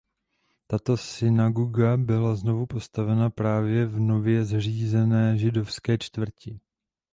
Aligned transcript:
Tato 0.67 0.97
synagoga 0.97 1.97
byla 1.97 2.35
znovu 2.35 2.65
postavena 2.65 3.29
právě 3.29 3.85
v 3.85 3.99
nově 3.99 4.45
zřízené 4.45 5.37
židovské 5.37 5.97
čtvrti. 5.97 6.59